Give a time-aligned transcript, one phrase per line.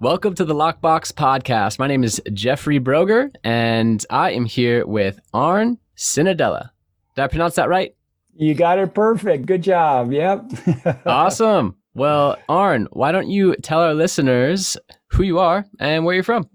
[0.00, 1.80] Welcome to the Lockbox Podcast.
[1.80, 6.70] My name is Jeffrey Broger, and I am here with Arn Cenedella.
[7.16, 7.96] Did I pronounce that right?
[8.36, 9.46] You got it perfect.
[9.46, 10.12] Good job.
[10.12, 10.52] Yep.
[11.06, 11.74] awesome.
[11.94, 14.76] Well, Arn, why don't you tell our listeners
[15.08, 16.48] who you are and where you're from?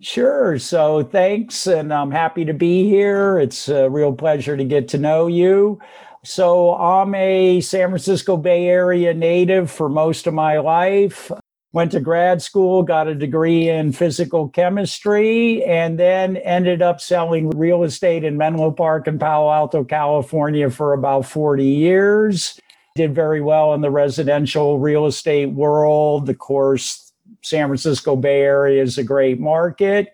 [0.00, 0.58] Sure.
[0.58, 3.38] So thanks, and I'm happy to be here.
[3.38, 5.78] It's a real pleasure to get to know you.
[6.24, 11.30] So I'm a San Francisco Bay Area native for most of my life
[11.72, 17.50] went to grad school, got a degree in physical chemistry, and then ended up selling
[17.50, 22.58] real estate in Menlo Park and Palo Alto, California for about 40 years.
[22.96, 26.28] Did very well in the residential real estate world.
[26.28, 30.12] Of course, San Francisco Bay Area is a great market.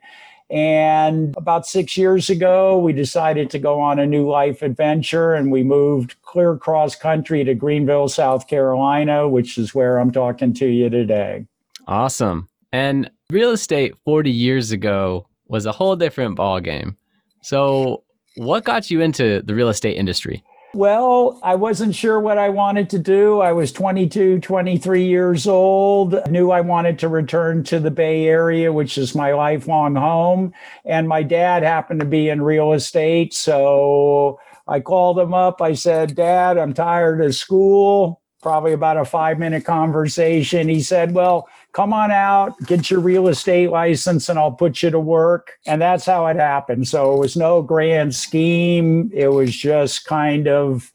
[0.50, 5.50] And about six years ago, we decided to go on a new life adventure and
[5.50, 10.66] we moved clear across country to Greenville, South Carolina, which is where I'm talking to
[10.66, 11.46] you today.
[11.86, 12.48] Awesome.
[12.72, 16.96] And real estate 40 years ago was a whole different ballgame.
[17.42, 18.02] So,
[18.36, 20.42] what got you into the real estate industry?
[20.74, 23.38] Well, I wasn't sure what I wanted to do.
[23.38, 26.16] I was 22, 23 years old.
[26.16, 30.52] I knew I wanted to return to the Bay Area, which is my lifelong home.
[30.84, 33.32] And my dad happened to be in real estate.
[33.32, 35.62] So I called him up.
[35.62, 38.20] I said, Dad, I'm tired of school.
[38.42, 40.68] Probably about a five minute conversation.
[40.68, 44.90] He said, Well, come on out, get your real estate license, and I'll put you
[44.90, 45.58] to work.
[45.66, 46.88] And that's how it happened.
[46.88, 49.10] So it was no grand scheme.
[49.12, 50.92] It was just kind of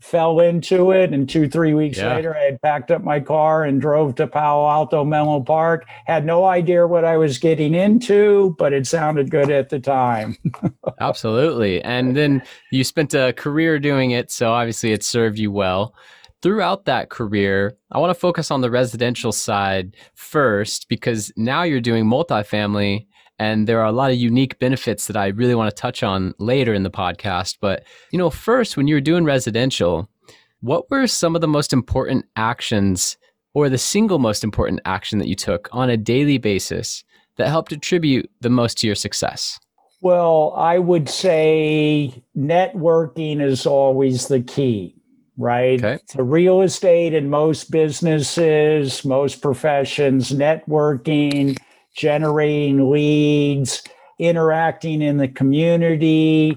[0.00, 1.12] fell into it.
[1.12, 2.14] And two, three weeks yeah.
[2.14, 5.84] later, I had packed up my car and drove to Palo Alto Menlo Park.
[6.06, 10.36] Had no idea what I was getting into, but it sounded good at the time.
[11.00, 11.82] Absolutely.
[11.82, 14.30] And then you spent a career doing it.
[14.30, 15.92] So obviously it served you well
[16.42, 21.80] throughout that career, I want to focus on the residential side first because now you're
[21.80, 23.06] doing multifamily
[23.38, 26.34] and there are a lot of unique benefits that I really want to touch on
[26.38, 27.56] later in the podcast.
[27.60, 30.08] But, you know, first, when you were doing residential,
[30.60, 33.16] what were some of the most important actions
[33.54, 37.02] or the single most important action that you took on a daily basis
[37.36, 39.58] that helped attribute the most to your success?
[40.02, 44.99] Well, I would say networking is always the key
[45.40, 45.82] right?
[45.82, 46.02] Okay.
[46.06, 51.56] So real estate and most businesses, most professions, networking,
[51.96, 53.82] generating leads,
[54.18, 56.56] interacting in the community.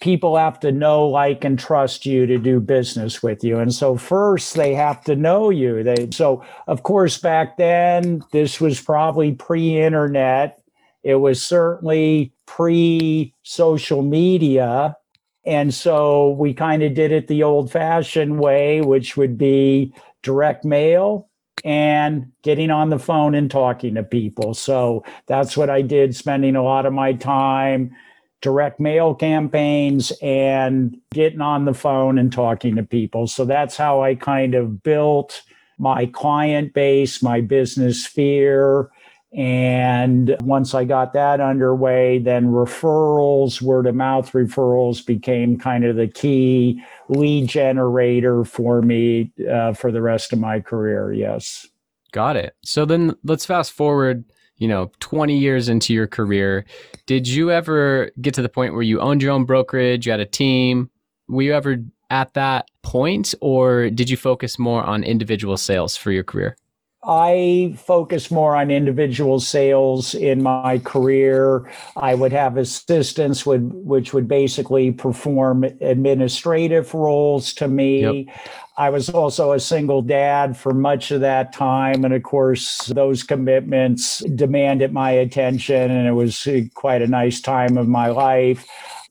[0.00, 3.58] People have to know, like, and trust you to do business with you.
[3.58, 5.82] And so first they have to know you.
[5.82, 10.60] They so of course back then this was probably pre-internet.
[11.02, 14.96] It was certainly pre-social media
[15.44, 20.64] and so we kind of did it the old fashioned way, which would be direct
[20.64, 21.28] mail
[21.64, 24.54] and getting on the phone and talking to people.
[24.54, 27.94] So that's what I did, spending a lot of my time
[28.42, 33.28] direct mail campaigns and getting on the phone and talking to people.
[33.28, 35.42] So that's how I kind of built
[35.78, 38.90] my client base, my business sphere,
[39.34, 45.96] and once I got that underway, then referrals, word of mouth referrals became kind of
[45.96, 51.12] the key lead generator for me uh, for the rest of my career.
[51.14, 51.66] Yes.
[52.12, 52.56] Got it.
[52.62, 54.24] So then let's fast forward,
[54.56, 56.66] you know, 20 years into your career.
[57.06, 60.20] Did you ever get to the point where you owned your own brokerage, you had
[60.20, 60.90] a team?
[61.28, 61.78] Were you ever
[62.10, 66.58] at that point, or did you focus more on individual sales for your career?
[67.04, 71.68] I focus more on individual sales in my career.
[71.96, 78.24] I would have assistants would which would basically perform administrative roles to me.
[78.26, 78.36] Yep.
[78.76, 82.04] I was also a single dad for much of that time.
[82.04, 87.40] And of course, those commitments demanded my attention, and it was eh, quite a nice
[87.40, 88.64] time of my life.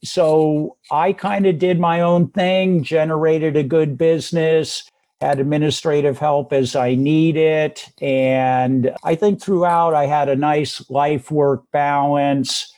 [0.03, 4.90] So I kind of did my own thing, generated a good business
[5.21, 7.87] had administrative help as I need it.
[8.01, 12.73] And I think throughout I had a nice life work balance.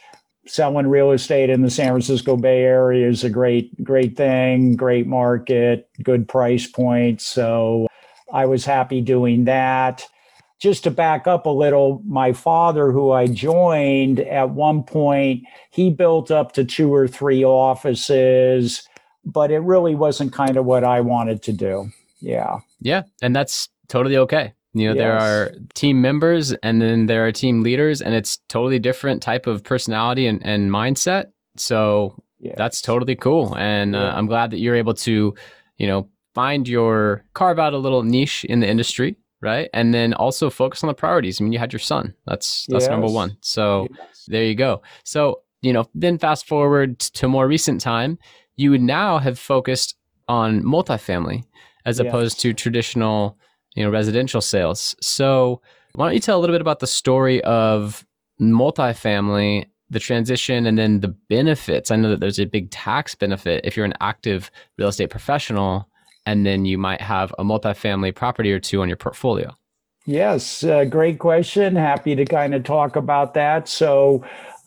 [0.46, 5.08] Selling real estate in the San Francisco Bay Area is a great, great thing, great
[5.08, 7.22] market, good price point.
[7.22, 7.88] So
[8.34, 10.06] I was happy doing that.
[10.64, 15.90] just to back up a little, my father, who I joined at one point, he
[15.90, 18.88] built up to two or three offices,
[19.26, 21.92] but it really wasn't kind of what I wanted to do.
[22.24, 22.60] Yeah.
[22.80, 23.04] Yeah.
[23.22, 24.54] And that's totally okay.
[24.74, 25.02] You know, yes.
[25.02, 29.46] there are team members and then there are team leaders, and it's totally different type
[29.46, 31.26] of personality and, and mindset.
[31.58, 32.56] So yes.
[32.58, 33.56] that's totally cool.
[33.56, 34.06] And uh, yeah.
[34.06, 35.36] uh, I'm glad that you're able to,
[35.78, 39.70] you know, find your carve out a little niche in the industry right?
[39.74, 41.40] And then also focus on the priorities.
[41.40, 42.14] I mean, you had your son.
[42.26, 42.90] That's that's yes.
[42.90, 43.38] number one.
[43.42, 44.24] So yes.
[44.28, 44.82] there you go.
[45.04, 48.18] So you know, then fast forward to more recent time,
[48.56, 49.96] you would now have focused
[50.28, 51.44] on multifamily
[51.86, 53.38] as opposed to traditional,
[53.76, 54.96] you know, residential sales.
[55.02, 55.62] So
[55.96, 58.06] why don't you tell a little bit about the story of
[58.42, 61.92] multifamily, the transition, and then the benefits?
[61.92, 65.88] I know that there's a big tax benefit if you're an active real estate professional
[66.26, 69.56] and then you might have a multifamily property or two on your portfolio?
[70.06, 71.78] Yes, uh, great question.
[71.78, 73.70] Happy to kind of talk about that.
[73.70, 74.24] So,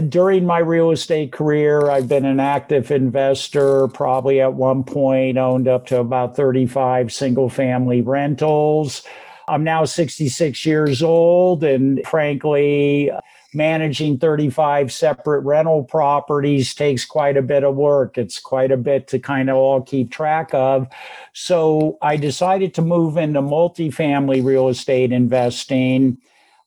[0.09, 5.69] during my real estate career, I've been an active investor, probably at one point owned
[5.69, 9.03] up to about 35 single family rentals.
[9.49, 13.11] I'm now 66 years old, and frankly,
[13.57, 18.19] managing 35 separate rental properties takes quite a bit of work.
[18.19, 20.87] It's quite a bit to kind of all keep track of.
[21.33, 26.19] So I decided to move into multifamily real estate investing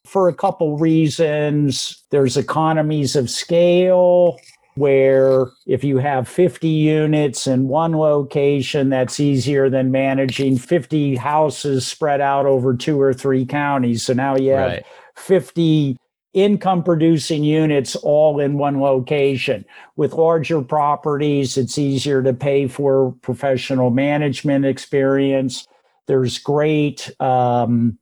[0.06, 2.03] for a couple reasons.
[2.09, 4.39] There's economies of scale
[4.75, 11.85] where if you have 50 units in one location, that's easier than managing 50 houses
[11.85, 14.03] spread out over two or three counties.
[14.03, 14.85] So now you have right.
[15.15, 15.97] 50
[16.34, 19.66] income producing units all in one location.
[19.96, 25.68] With larger properties, it's easier to pay for professional management experience.
[26.08, 27.98] There's great um,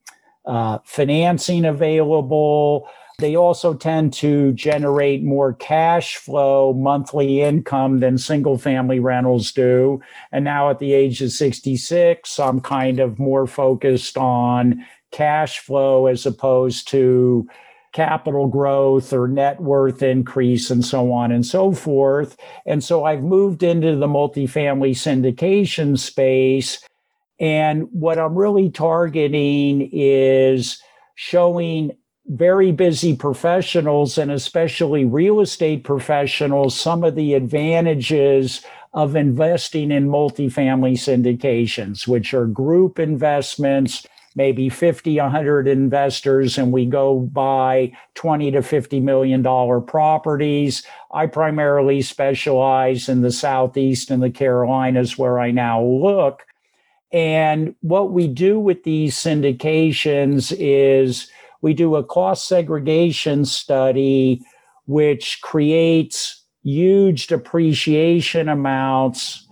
[0.45, 2.89] uh, financing available.
[3.19, 10.01] They also tend to generate more cash flow, monthly income than single family rentals do.
[10.31, 16.05] And now at the age of 66, I'm kind of more focused on cash flow
[16.05, 17.47] as opposed to
[17.97, 22.37] capital growth or net worth increase and so on and so forth.
[22.67, 26.79] And so I've moved into the multifamily syndication space.
[27.39, 30.79] And what I'm really targeting is
[31.15, 31.89] showing
[32.27, 40.07] very busy professionals and especially real estate professionals some of the advantages of investing in
[40.07, 44.05] multifamily syndications, which are group investments
[44.37, 50.83] maybe 50, 100 investors, and we go buy 20 to 50 million dollar properties.
[51.11, 56.43] I primarily specialize in the Southeast and the Carolinas where I now look.
[57.11, 61.31] And what we do with these syndications is
[61.61, 64.43] we do a cost segregation study,
[64.85, 69.46] which creates huge depreciation amounts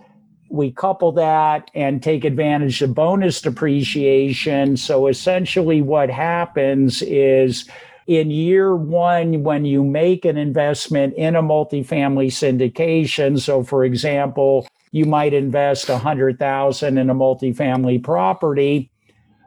[0.48, 4.76] we couple that and take advantage of bonus depreciation.
[4.76, 7.68] So essentially, what happens is
[8.06, 14.68] in year one, when you make an investment in a multifamily syndication, so for example,
[14.92, 18.90] you might invest a hundred thousand in a multifamily property.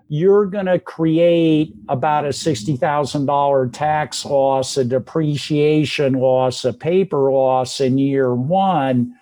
[0.10, 7.80] You're going to create about a $60,000 tax loss, a depreciation loss, a paper loss
[7.80, 9.16] in year one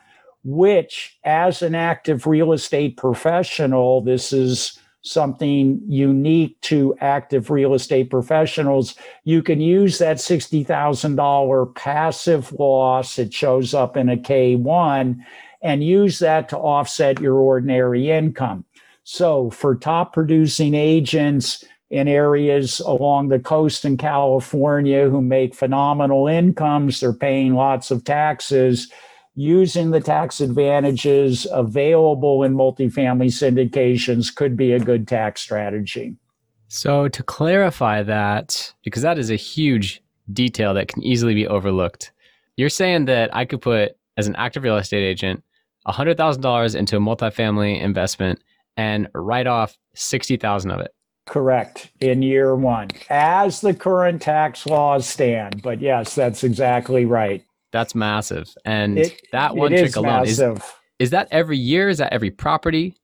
[0.48, 8.10] which, as an active real estate professional, this is something unique to active real estate
[8.10, 8.96] professionals.
[9.26, 15.18] You can use that $60,000 passive loss, it shows up in a K1,
[15.62, 18.64] and use that to offset your ordinary income.
[19.04, 26.28] So, for top producing agents, in areas along the coast in California who make phenomenal
[26.28, 28.92] incomes, they're paying lots of taxes
[29.38, 36.16] using the tax advantages available in multifamily syndications could be a good tax strategy.
[36.70, 40.02] So, to clarify that, because that is a huge
[40.34, 42.12] detail that can easily be overlooked,
[42.58, 45.44] you're saying that I could put, as an active real estate agent,
[45.88, 48.42] $100,000 into a multifamily investment
[48.76, 50.94] and write off 60,000 of it.
[51.28, 51.92] Correct.
[52.02, 55.62] In year one, as the current tax laws stand.
[55.62, 57.44] But yes, that's exactly right.
[57.72, 58.54] That's massive.
[58.66, 60.58] And it, that one trick alone massive.
[60.58, 60.64] is
[61.00, 61.90] is that every year?
[61.90, 62.96] Is that every property?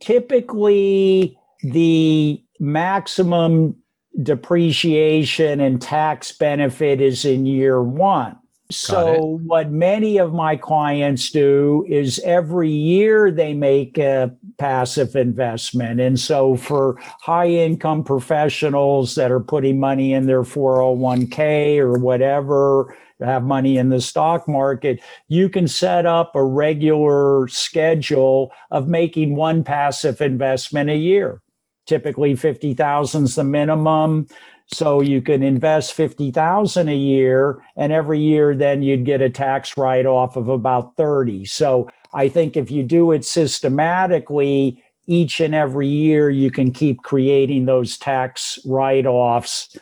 [0.00, 3.76] Typically the maximum
[4.22, 8.38] depreciation and tax benefit is in year one.
[8.70, 16.00] So, what many of my clients do is every year they make a passive investment.
[16.00, 22.96] And so, for high income professionals that are putting money in their 401k or whatever,
[23.20, 29.36] have money in the stock market, you can set up a regular schedule of making
[29.36, 31.40] one passive investment a year.
[31.86, 34.26] Typically, 50,000 is the minimum.
[34.74, 39.76] So you can invest 50,000 a year and every year then you'd get a tax
[39.76, 41.44] write off of about 30.
[41.44, 47.02] So I think if you do it systematically each and every year you can keep
[47.02, 49.76] creating those tax write offs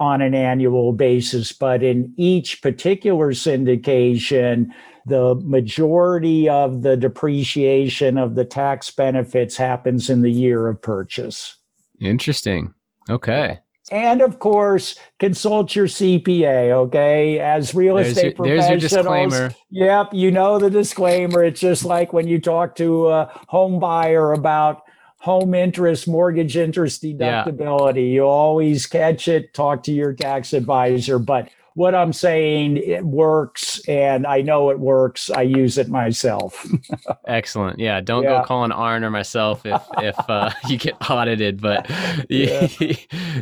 [0.00, 4.68] on an annual basis but in each particular syndication
[5.08, 11.56] the majority of the depreciation of the tax benefits happens in the year of purchase.
[12.00, 12.74] Interesting.
[13.08, 13.58] Okay.
[13.90, 17.38] And of course, consult your CPA, okay?
[17.38, 18.68] As real there's estate your, professionals.
[18.68, 19.54] There's your disclaimer.
[19.70, 21.42] Yep, you know the disclaimer.
[21.42, 24.82] It's just like when you talk to a home buyer about
[25.20, 27.96] home interest, mortgage interest deductibility.
[27.96, 28.14] Yeah.
[28.14, 31.18] You always catch it, talk to your tax advisor.
[31.18, 35.30] But what I'm saying, it works, and I know it works.
[35.30, 36.66] I use it myself.
[37.26, 37.78] Excellent.
[37.78, 38.40] Yeah, don't yeah.
[38.40, 41.60] go calling Arn or myself if if uh, you get audited.
[41.60, 41.88] But
[42.28, 42.68] yeah.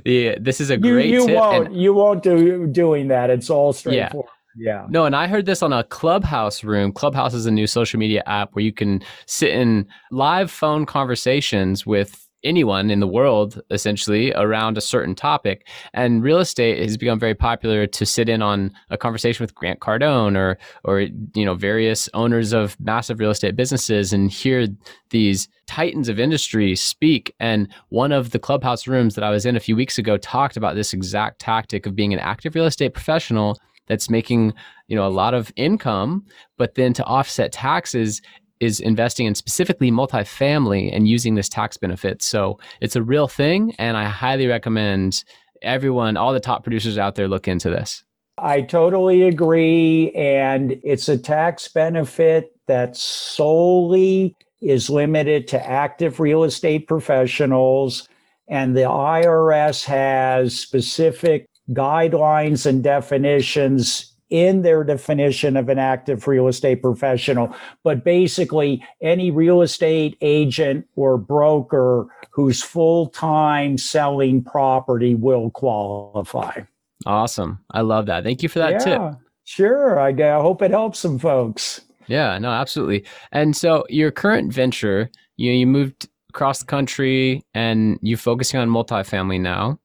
[0.04, 1.11] yeah, this is a great.
[1.11, 1.68] You, won't.
[1.68, 3.30] And, you won't do doing that.
[3.30, 4.30] It's all straightforward.
[4.59, 4.87] Yeah.
[4.88, 6.92] No, and I heard this on a Clubhouse room.
[6.92, 11.85] Clubhouse is a new social media app where you can sit in live phone conversations
[11.85, 15.66] with anyone in the world essentially around a certain topic.
[15.93, 19.81] And real estate has become very popular to sit in on a conversation with Grant
[19.81, 24.69] Cardone or or you know various owners of massive real estate businesses and hear
[25.11, 27.35] these titans of industry speak.
[27.40, 30.57] And one of the clubhouse rooms that I was in a few weeks ago talked
[30.57, 34.52] about this exact tactic of being an active real estate professional that's making
[34.88, 36.25] you know a lot of income
[36.57, 38.21] but then to offset taxes
[38.60, 42.22] is investing in specifically multifamily and using this tax benefit.
[42.22, 43.75] So it's a real thing.
[43.78, 45.25] And I highly recommend
[45.62, 48.04] everyone, all the top producers out there, look into this.
[48.38, 50.10] I totally agree.
[50.12, 58.08] And it's a tax benefit that solely is limited to active real estate professionals.
[58.48, 66.49] And the IRS has specific guidelines and definitions in their definition of an active real
[66.49, 67.54] estate professional.
[67.85, 76.62] But basically, any real estate agent or broker who's full time selling property will qualify.
[77.04, 77.59] Awesome.
[77.71, 78.25] I love that.
[78.25, 79.02] Thank you for that yeah, tip.
[79.45, 80.00] Sure.
[80.00, 81.83] I, I hope it helps some folks.
[82.09, 83.04] Yeah, no, absolutely.
[83.33, 88.68] And so your current venture, you you moved across the country and you're focusing on
[88.68, 89.78] multifamily now.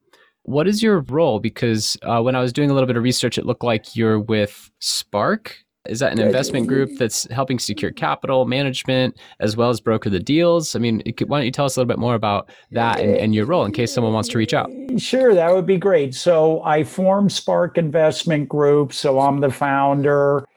[0.44, 1.40] What is your role?
[1.40, 4.20] Because uh, when I was doing a little bit of research, it looked like you're
[4.20, 5.58] with Spark.
[5.88, 10.20] Is that an investment group that's helping secure capital management as well as broker the
[10.20, 10.76] deals?
[10.76, 13.34] I mean, why don't you tell us a little bit more about that and, and,
[13.34, 14.70] your role in case someone wants to reach out?
[14.98, 16.14] Sure, that would be great.
[16.14, 18.94] So I formed Spark Investment Group.
[18.94, 20.48] So I'm the founder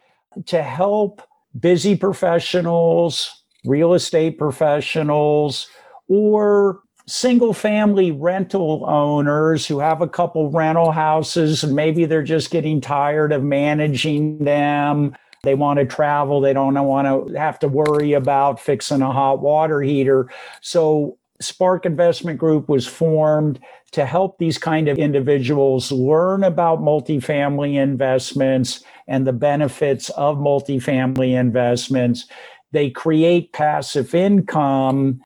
[0.44, 1.22] to help
[1.58, 5.68] busy professionals, real estate professionals,
[6.06, 12.50] or single family rental owners who have a couple rental houses and maybe they're just
[12.50, 15.14] getting tired of managing them.
[15.42, 16.40] They want to travel.
[16.40, 20.30] They don't want to have to worry about fixing a hot water heater.
[20.62, 23.60] So Spark Investment Group was formed
[23.92, 31.38] to help these kind of individuals learn about multifamily investments and the benefits of multifamily
[31.38, 32.26] investments.
[32.72, 35.20] They create passive income.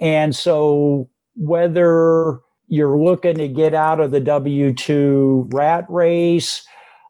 [0.00, 6.64] And so whether you're looking to get out of the W 2 rat race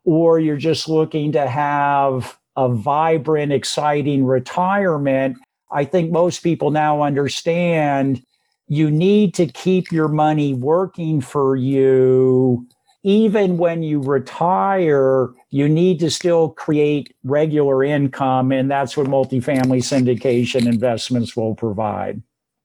[0.04, 5.36] or you're just looking to have a vibrant, exciting retirement,
[5.70, 8.22] I think most people now understand
[8.68, 12.66] you need to keep your money working for you.
[13.02, 18.52] Even when you retire, you need to still create regular income.
[18.52, 22.22] And that's what multifamily syndication investments will provide.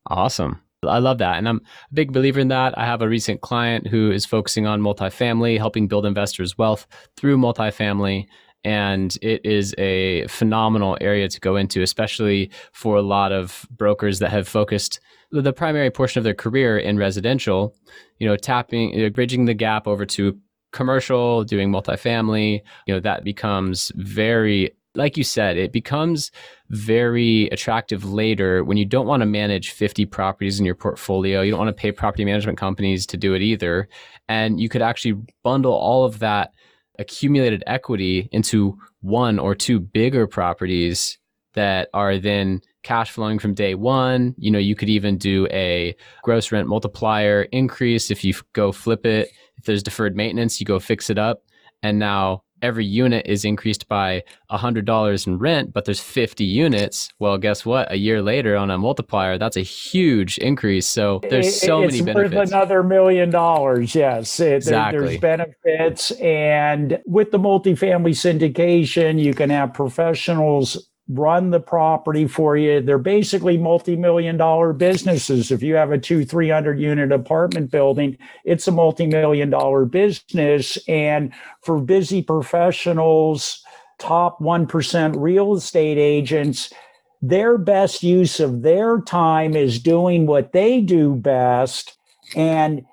[0.07, 0.61] Awesome.
[0.87, 1.37] I love that.
[1.37, 1.61] And I'm
[1.91, 2.77] a big believer in that.
[2.77, 6.87] I have a recent client who is focusing on multifamily, helping build investors' wealth
[7.17, 8.25] through multifamily.
[8.63, 14.19] And it is a phenomenal area to go into, especially for a lot of brokers
[14.19, 14.99] that have focused
[15.31, 17.75] the primary portion of their career in residential,
[18.19, 20.37] you know, tapping, know, bridging the gap over to
[20.71, 26.31] commercial, doing multifamily, you know, that becomes very like you said, it becomes
[26.69, 31.41] very attractive later when you don't want to manage 50 properties in your portfolio.
[31.41, 33.87] You don't want to pay property management companies to do it either.
[34.27, 36.51] And you could actually bundle all of that
[36.97, 41.17] accumulated equity into one or two bigger properties
[41.53, 44.35] that are then cash flowing from day one.
[44.37, 49.05] You know, you could even do a gross rent multiplier increase if you go flip
[49.05, 49.29] it.
[49.57, 51.43] If there's deferred maintenance, you go fix it up.
[51.81, 57.09] And now every unit is increased by $100 in rent, but there's 50 units.
[57.19, 57.91] Well, guess what?
[57.91, 60.87] A year later on a multiplier, that's a huge increase.
[60.87, 62.35] So there's so it's many benefits.
[62.35, 63.95] Worth another million dollars.
[63.95, 64.39] Yes.
[64.39, 64.99] It, exactly.
[64.99, 66.11] There, there's benefits.
[66.11, 72.81] And with the multifamily syndication, you can have professionals run the property for you.
[72.81, 75.51] They're basically multi-million dollar businesses.
[75.51, 80.77] If you have a two, 300 unit apartment building, it's a multi-million dollar business.
[80.87, 81.31] And
[81.61, 83.63] for busy professionals,
[83.99, 86.73] top 1% real estate agents,
[87.21, 91.97] their best use of their time is doing what they do best
[92.35, 92.85] and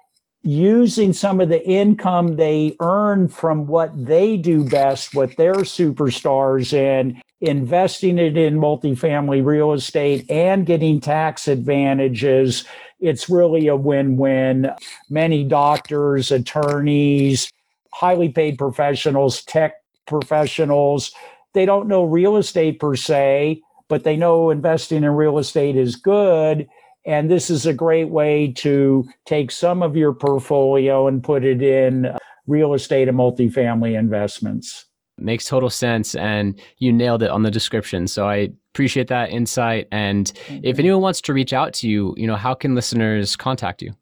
[0.43, 6.73] using some of the income they earn from what they do best, what they're superstars
[6.73, 12.65] in, investing it in multifamily real estate and getting tax advantages.
[13.01, 14.71] It's really a win win.
[15.09, 17.53] Many doctors, attorneys,
[17.93, 19.75] highly paid professionals, tech
[20.07, 21.13] professionals,
[21.53, 25.97] they don't know real estate per se, but they know investing in real estate is
[25.97, 26.67] good.
[27.05, 31.63] And this is a great way to take some of your portfolio and put it
[31.63, 34.87] in uh, real estate and multifamily investments.
[35.19, 36.15] Makes total sense.
[36.15, 38.07] And you nailed it on the description.
[38.07, 39.89] So I appreciate that insight.
[39.93, 40.33] And
[40.63, 43.93] if anyone wants to reach out to you, you know, how can listeners contact you?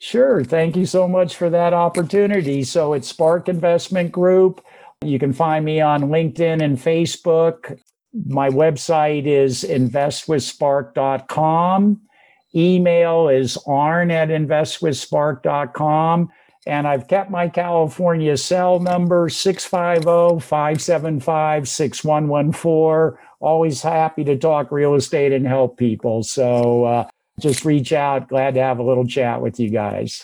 [0.00, 0.44] Sure.
[0.44, 2.64] Thank you so much for that opportunity.
[2.64, 4.64] So it's Spark Investment Group.
[5.02, 7.78] You can find me on LinkedIn and Facebook.
[8.26, 12.00] My website is investwithspark.com.
[12.54, 16.30] Email is arn at investwithspark.com.
[16.66, 23.18] And I've kept my California cell number 650 575 6114.
[23.40, 26.22] Always happy to talk real estate and help people.
[26.22, 28.28] So uh, just reach out.
[28.28, 30.22] Glad to have a little chat with you guys.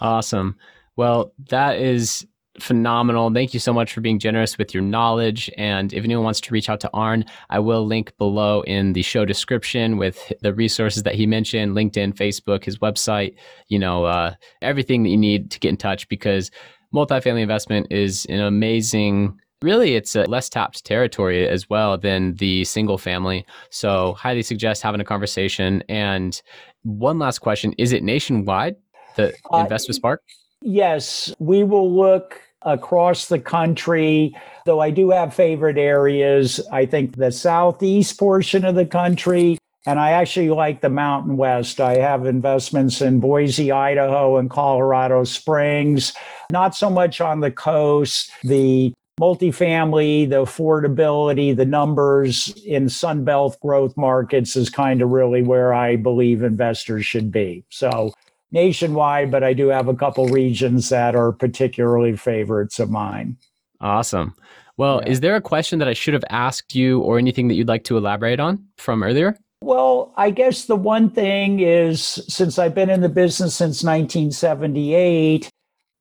[0.00, 0.56] Awesome.
[0.96, 2.26] Well, that is
[2.60, 3.32] phenomenal.
[3.32, 5.50] Thank you so much for being generous with your knowledge.
[5.56, 9.02] And if anyone wants to reach out to Arn, I will link below in the
[9.02, 13.34] show description with the resources that he mentioned LinkedIn, Facebook, his website,
[13.68, 16.50] you know, uh, everything that you need to get in touch because
[16.94, 19.38] multifamily investment is an amazing.
[19.62, 23.46] Really, it's a less tapped territory as well than the single family.
[23.70, 25.82] So, highly suggest having a conversation.
[25.88, 26.40] And
[26.82, 28.76] one last question Is it nationwide,
[29.16, 30.22] the uh, Invest with Spark?
[30.64, 36.58] Yes, we will look across the country, though I do have favorite areas.
[36.72, 41.82] I think the southeast portion of the country, and I actually like the Mountain West.
[41.82, 46.14] I have investments in Boise, Idaho, and Colorado Springs,
[46.50, 48.30] not so much on the coast.
[48.42, 55.74] The multifamily, the affordability, the numbers in Sunbelt growth markets is kind of really where
[55.74, 57.64] I believe investors should be.
[57.68, 58.14] So
[58.54, 63.36] nationwide, but I do have a couple regions that are particularly favorites of mine.
[63.80, 64.34] Awesome.
[64.78, 65.12] Well, yeah.
[65.12, 67.84] is there a question that I should have asked you or anything that you'd like
[67.84, 69.36] to elaborate on from earlier?
[69.60, 75.50] Well, I guess the one thing is since I've been in the business since 1978,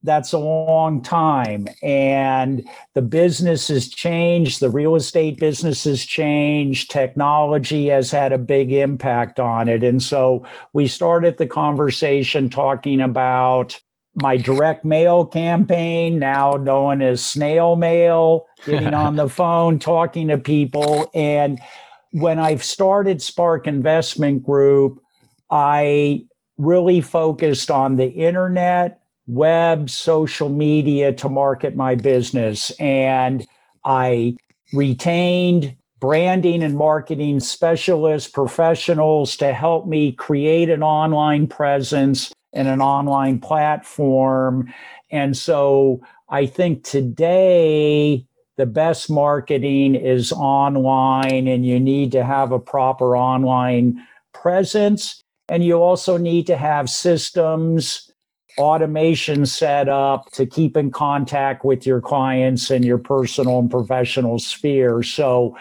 [0.03, 1.67] that's a long time.
[1.81, 8.37] And the business has changed, the real estate business has changed, technology has had a
[8.37, 9.83] big impact on it.
[9.83, 13.79] And so we started the conversation talking about
[14.15, 20.37] my direct mail campaign, now known as snail mail, getting on the phone, talking to
[20.37, 21.09] people.
[21.15, 21.59] And
[22.11, 25.01] when I started Spark Investment Group,
[25.49, 26.25] I
[26.57, 32.71] really focused on the internet web, social media to market my business.
[32.79, 33.45] And
[33.85, 34.35] I
[34.73, 42.81] retained branding and marketing specialists, professionals to help me create an online presence and an
[42.81, 44.71] online platform.
[45.11, 48.25] And so I think today,
[48.57, 55.21] the best marketing is online, and you need to have a proper online presence.
[55.49, 58.12] And you also need to have systems
[58.57, 64.39] automation set up to keep in contact with your clients and your personal and professional
[64.39, 65.03] sphere.
[65.03, 65.57] So,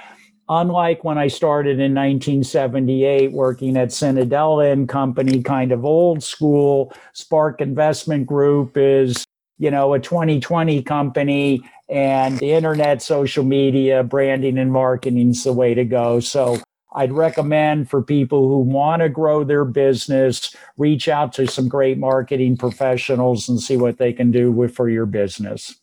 [0.49, 6.93] unlike when I started in 1978 working at Cenedella and Company, kind of old school,
[7.13, 9.25] Spark Investment Group is,
[9.59, 15.53] you know, a 2020 company and the internet, social media, branding and marketing is the
[15.53, 16.21] way to go.
[16.21, 16.61] So
[16.95, 21.99] I'd recommend for people who want to grow their business, reach out to some great
[21.99, 25.77] marketing professionals and see what they can do with for your business.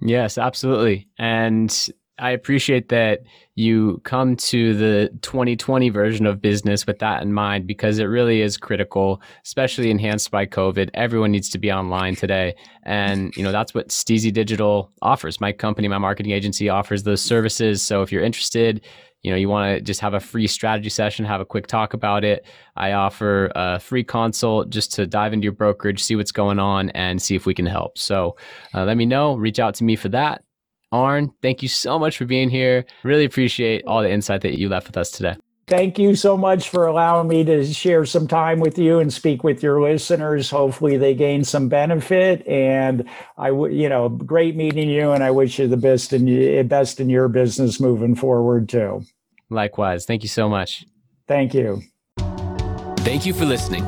[0.00, 1.08] Yes, absolutely.
[1.18, 1.88] And
[2.20, 3.22] I appreciate that
[3.54, 8.42] you come to the 2020 version of business with that in mind because it really
[8.42, 10.90] is critical, especially enhanced by COVID.
[10.94, 12.54] Everyone needs to be online today.
[12.82, 15.40] And, you know, that's what Steezy Digital offers.
[15.40, 17.82] My company, my marketing agency offers those services.
[17.82, 18.84] So if you're interested,
[19.22, 21.92] you know, you want to just have a free strategy session, have a quick talk
[21.92, 22.46] about it.
[22.76, 26.90] I offer a free consult just to dive into your brokerage, see what's going on,
[26.90, 27.98] and see if we can help.
[27.98, 28.36] So
[28.74, 29.34] uh, let me know.
[29.34, 30.42] Reach out to me for that.
[30.92, 32.84] Arn, thank you so much for being here.
[33.04, 35.36] Really appreciate all the insight that you left with us today.
[35.70, 39.44] Thank you so much for allowing me to share some time with you and speak
[39.44, 40.50] with your listeners.
[40.50, 42.44] Hopefully, they gain some benefit.
[42.48, 46.66] And I would, you know, great meeting you, and I wish you the best in
[46.66, 49.04] best in your business moving forward too.
[49.48, 50.84] Likewise, thank you so much.
[51.28, 51.82] Thank you.
[52.18, 53.84] Thank you for listening.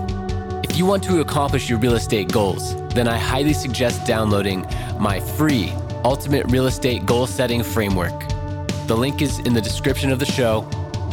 [0.62, 4.64] If you want to accomplish your real estate goals, then I highly suggest downloading
[5.00, 5.72] my free
[6.04, 8.28] Ultimate Real Estate Goal Setting Framework.
[8.86, 10.68] The link is in the description of the show,